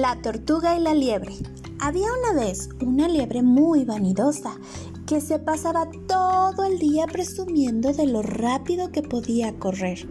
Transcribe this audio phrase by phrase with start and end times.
[0.00, 1.34] La tortuga y la liebre.
[1.78, 4.58] Había una vez una liebre muy vanidosa
[5.06, 10.08] que se pasaba todo el día presumiendo de lo rápido que podía correr.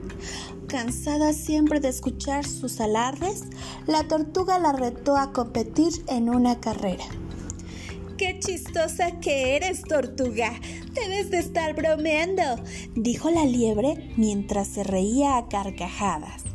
[0.67, 3.45] Cansada siempre de escuchar sus alardes,
[3.87, 7.05] la tortuga la retó a competir en una carrera.
[8.15, 10.51] ¡Qué chistosa que eres, tortuga!
[10.93, 12.43] Debes de estar bromeando,
[12.93, 16.48] dijo la liebre mientras se reía a carcajadas.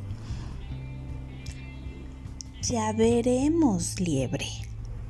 [2.68, 4.46] Ya veremos, liebre.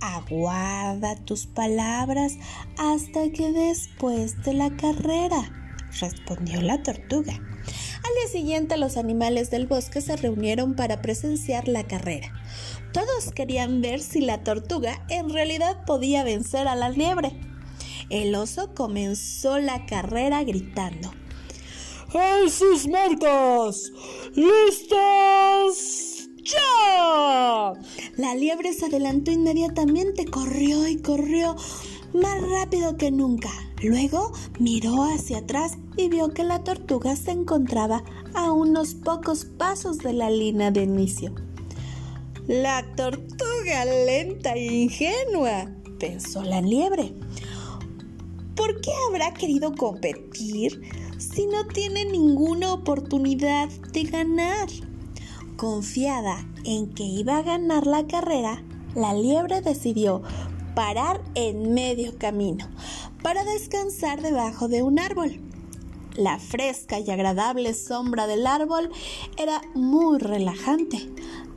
[0.00, 2.36] Aguarda tus palabras
[2.76, 5.52] hasta que después de la carrera,
[6.00, 7.32] respondió la tortuga.
[7.32, 12.32] Al día siguiente los animales del bosque se reunieron para presenciar la carrera.
[12.92, 17.38] Todos querían ver si la tortuga en realidad podía vencer a la liebre.
[18.10, 21.12] El oso comenzó la carrera gritando.
[22.14, 23.92] ¡En sus marcas!
[24.34, 26.03] ¡Listos!
[26.44, 27.72] ¡Ya!
[28.16, 31.56] La liebre se adelantó inmediatamente, corrió y corrió
[32.12, 33.50] más rápido que nunca.
[33.82, 39.98] Luego miró hacia atrás y vio que la tortuga se encontraba a unos pocos pasos
[39.98, 41.34] de la línea de inicio.
[42.46, 47.14] La tortuga lenta e ingenua, pensó la liebre.
[48.54, 50.82] ¿Por qué habrá querido competir
[51.18, 54.68] si no tiene ninguna oportunidad de ganar?
[55.56, 58.64] Confiada en que iba a ganar la carrera,
[58.96, 60.20] la liebre decidió
[60.74, 62.68] parar en medio camino
[63.22, 65.40] para descansar debajo de un árbol.
[66.16, 68.90] La fresca y agradable sombra del árbol
[69.36, 71.08] era muy relajante,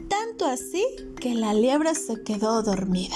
[0.07, 0.85] tanto así
[1.19, 3.15] que la liebre se quedó dormida.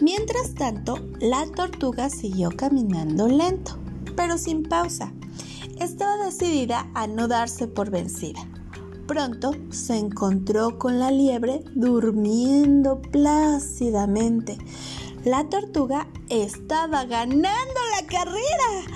[0.00, 3.78] Mientras tanto, la tortuga siguió caminando lento,
[4.16, 5.12] pero sin pausa.
[5.80, 8.40] Estaba decidida a no darse por vencida.
[9.06, 14.58] Pronto se encontró con la liebre durmiendo plácidamente.
[15.24, 18.92] La tortuga estaba ganando la carrera.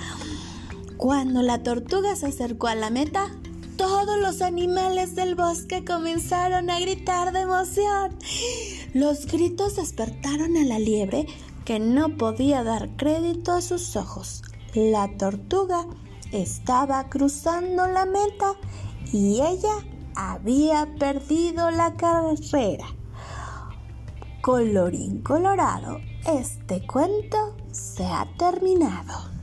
[0.97, 3.31] Cuando la tortuga se acercó a la meta,
[3.77, 8.15] todos los animales del bosque comenzaron a gritar de emoción.
[8.93, 11.25] Los gritos despertaron a la liebre
[11.65, 14.43] que no podía dar crédito a sus ojos.
[14.73, 15.85] La tortuga
[16.31, 18.55] estaba cruzando la meta
[19.11, 19.73] y ella
[20.15, 22.85] había perdido la carrera.
[24.41, 29.40] Colorín colorado, este cuento se ha terminado.